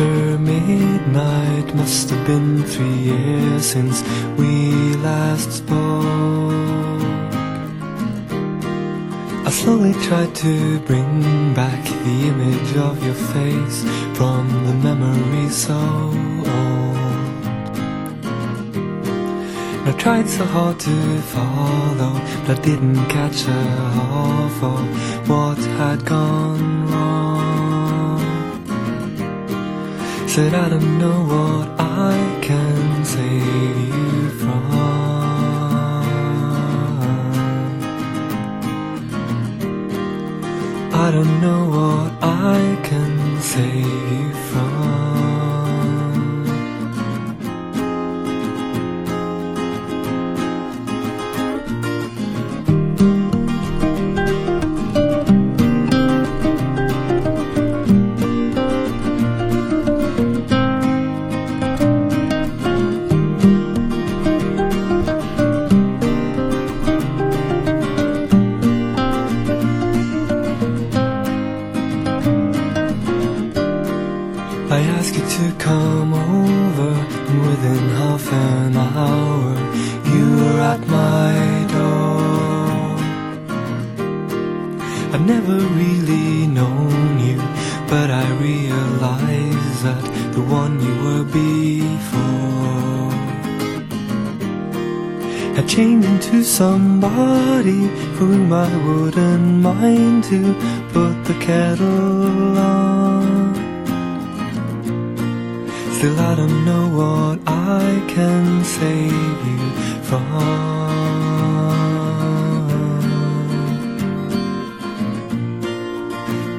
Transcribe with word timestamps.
after 0.00 0.38
midnight 0.38 1.74
must 1.74 2.10
have 2.10 2.26
been 2.26 2.62
three 2.64 2.98
years 3.10 3.66
since 3.66 4.02
we 4.38 4.94
last 4.96 5.52
spoke. 5.52 5.80
I 9.46 9.50
slowly 9.50 9.92
tried 10.04 10.34
to 10.36 10.80
bring 10.80 11.54
back 11.54 11.84
the 11.84 12.16
image 12.32 12.76
of 12.76 13.04
your 13.04 13.14
face 13.34 13.82
from 14.16 14.48
the 14.66 14.74
memory 14.74 15.48
so 15.50 15.74
old. 15.74 16.96
And 19.76 19.88
I 19.88 19.94
tried 19.98 20.28
so 20.28 20.44
hard 20.44 20.78
to 20.80 20.96
follow, 21.34 22.12
but 22.46 22.58
I 22.58 22.62
didn't 22.62 23.04
catch 23.08 23.44
a 23.44 23.62
half 23.98 24.62
of 24.62 25.28
what 25.28 25.58
had 25.58 26.04
gone 26.06 26.90
wrong. 26.90 27.19
Said 30.30 30.54
I 30.54 30.68
don't 30.68 30.96
know 30.96 31.24
what 31.24 31.68
I 31.80 32.38
can 32.40 33.04
save 33.04 33.76
you 33.88 34.28
from. 34.38 34.70
I 40.94 41.10
don't 41.10 41.40
know 41.40 41.62
what 41.76 42.12
I 42.22 42.78
can 42.84 43.40
save 43.40 44.12
you 44.12 44.32
from. 44.52 45.09
To 75.40 75.52
come 75.52 76.12
over, 76.12 76.90
and 77.28 77.40
within 77.48 77.82
half 78.00 78.24
an 78.32 78.76
hour, 78.76 79.52
you 80.12 80.24
were 80.40 80.60
at 80.72 80.82
my 81.00 81.34
door. 81.76 82.96
I've 85.12 85.26
never 85.34 85.56
really 85.82 86.46
known 86.58 87.18
you, 87.28 87.38
but 87.92 88.08
I 88.22 88.26
realize 88.48 89.76
that 89.86 90.04
the 90.36 90.44
one 90.60 90.74
you 90.86 90.94
were 91.06 91.26
before 91.42 93.10
had 95.56 95.66
changed 95.66 96.06
into 96.06 96.44
somebody 96.44 97.82
for 98.14 98.26
whom 98.30 98.52
I 98.52 98.70
wouldn't 98.86 99.62
mind 99.70 100.24
to 100.24 100.40
put 100.92 101.14
the 101.28 101.36
kettle 101.46 102.58
on. 102.58 103.29
Still, 106.00 106.18
I 106.18 106.34
don't 106.34 106.64
know 106.64 106.88
what 106.98 107.40
I 107.46 108.02
can 108.08 108.64
save 108.64 109.12
you 109.12 109.58
from. 110.02 110.24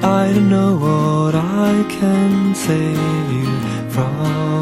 I 0.04 0.30
don't 0.32 0.48
know 0.48 0.76
what 0.76 1.34
I 1.34 1.84
can 1.88 2.54
save 2.54 3.32
you 3.32 3.90
from. 3.90 4.61